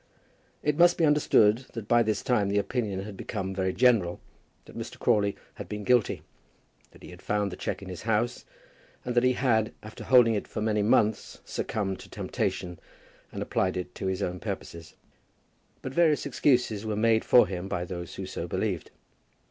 [0.63, 4.19] It must be understood that by this time the opinion had become very general
[4.65, 4.97] that Mr.
[4.97, 6.23] Crawley had been guilty,
[6.89, 8.43] that he had found the cheque in his house,
[9.05, 12.79] and that he had, after holding it for many months, succumbed to temptation,
[13.31, 14.95] and applied it to his own purposes.
[15.83, 18.89] But various excuses were made for him by those who so believed.